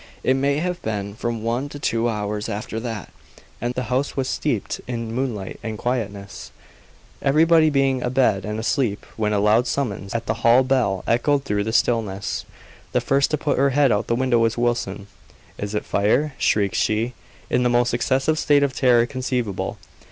It 0.23 0.33
may 0.33 0.57
have 0.57 0.81
been 0.81 1.13
from 1.13 1.43
one 1.43 1.69
to 1.69 1.77
two 1.77 2.09
hours 2.09 2.49
after 2.49 2.79
that, 2.79 3.11
and 3.61 3.75
the 3.75 3.83
house 3.83 4.17
was 4.17 4.27
steeped 4.27 4.81
in 4.87 5.13
moonlight 5.13 5.59
and 5.61 5.77
quietness, 5.77 6.49
everybody 7.21 7.69
being 7.69 8.01
abed 8.01 8.43
and 8.43 8.57
asleep 8.59 9.05
when 9.15 9.31
a 9.31 9.37
loud 9.39 9.67
summons 9.67 10.15
at 10.15 10.25
the 10.25 10.33
hall 10.41 10.63
bell 10.63 11.03
echoed 11.05 11.43
through 11.43 11.65
the 11.65 11.71
stillness. 11.71 12.45
The 12.93 12.99
first 13.01 13.29
to 13.29 13.37
put 13.37 13.59
her 13.59 13.69
head 13.77 13.91
out 13.91 14.07
the 14.07 14.15
window 14.15 14.39
was 14.39 14.57
Wilson. 14.57 15.05
"Is 15.59 15.75
it 15.75 15.85
fire?" 15.85 16.33
shrieked 16.39 16.73
she, 16.73 17.13
in 17.51 17.61
the 17.61 17.69
most 17.69 17.93
excessive 17.93 18.39
state 18.39 18.63
of 18.63 18.73
terror 18.73 19.05
conceivable. 19.05 19.77